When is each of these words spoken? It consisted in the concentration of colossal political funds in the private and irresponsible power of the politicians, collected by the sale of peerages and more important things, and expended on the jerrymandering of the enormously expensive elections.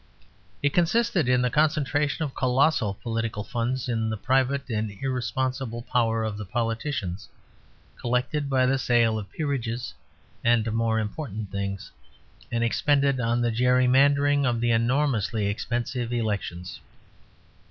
It 0.63 0.73
consisted 0.73 1.29
in 1.29 1.43
the 1.43 1.51
concentration 1.51 2.23
of 2.25 2.33
colossal 2.33 2.95
political 3.03 3.43
funds 3.43 3.87
in 3.87 4.09
the 4.09 4.17
private 4.17 4.67
and 4.67 4.89
irresponsible 4.99 5.83
power 5.83 6.23
of 6.23 6.37
the 6.39 6.45
politicians, 6.45 7.29
collected 7.99 8.49
by 8.49 8.65
the 8.65 8.79
sale 8.79 9.19
of 9.19 9.31
peerages 9.31 9.93
and 10.43 10.73
more 10.73 10.97
important 10.97 11.51
things, 11.51 11.91
and 12.51 12.63
expended 12.63 13.19
on 13.19 13.41
the 13.41 13.51
jerrymandering 13.51 14.43
of 14.43 14.59
the 14.59 14.71
enormously 14.71 15.45
expensive 15.45 16.11
elections. 16.11 16.79